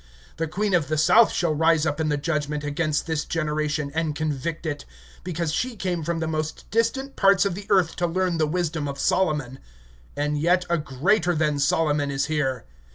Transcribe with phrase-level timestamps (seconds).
[0.39, 4.07] (42)A queen of the south will rise up in the judgment with this generation, and
[4.19, 4.83] will condemn it;
[5.35, 6.63] for she came from the utmost
[7.15, 9.59] parts of the earth to hear the wisdom of Solomon,
[10.17, 12.65] and behold, a greater than Solomon is here.